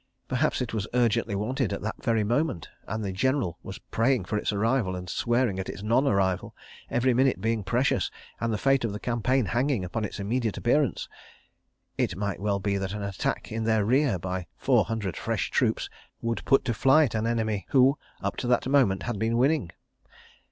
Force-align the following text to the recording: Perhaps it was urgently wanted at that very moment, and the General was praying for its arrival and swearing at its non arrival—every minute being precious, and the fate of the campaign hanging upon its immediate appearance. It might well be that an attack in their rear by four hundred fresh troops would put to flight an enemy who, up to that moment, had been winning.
Perhaps 0.27 0.61
it 0.63 0.73
was 0.73 0.87
urgently 0.95 1.35
wanted 1.35 1.71
at 1.71 1.83
that 1.83 2.03
very 2.03 2.23
moment, 2.23 2.67
and 2.87 3.03
the 3.03 3.11
General 3.11 3.59
was 3.61 3.77
praying 3.77 4.25
for 4.25 4.35
its 4.35 4.51
arrival 4.51 4.95
and 4.95 5.07
swearing 5.07 5.59
at 5.59 5.69
its 5.69 5.83
non 5.83 6.07
arrival—every 6.07 7.13
minute 7.13 7.39
being 7.39 7.63
precious, 7.63 8.09
and 8.39 8.51
the 8.51 8.57
fate 8.57 8.83
of 8.83 8.93
the 8.93 8.99
campaign 8.99 9.45
hanging 9.45 9.85
upon 9.85 10.03
its 10.03 10.19
immediate 10.19 10.57
appearance. 10.57 11.07
It 11.99 12.15
might 12.15 12.39
well 12.39 12.57
be 12.59 12.79
that 12.79 12.93
an 12.93 13.03
attack 13.03 13.51
in 13.51 13.63
their 13.63 13.85
rear 13.85 14.17
by 14.17 14.47
four 14.57 14.85
hundred 14.85 15.15
fresh 15.15 15.51
troops 15.51 15.87
would 16.19 16.43
put 16.45 16.65
to 16.65 16.73
flight 16.73 17.13
an 17.13 17.27
enemy 17.27 17.67
who, 17.69 17.99
up 18.23 18.37
to 18.37 18.47
that 18.47 18.65
moment, 18.65 19.03
had 19.03 19.19
been 19.19 19.37
winning. 19.37 19.69